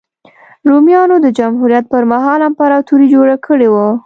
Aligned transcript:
رومیانو 0.69 1.15
د 1.21 1.27
جمهوریت 1.37 1.85
پرمهال 1.93 2.39
امپراتوري 2.49 3.07
جوړه 3.13 3.35
کړې 3.45 3.67
وه. 3.73 3.87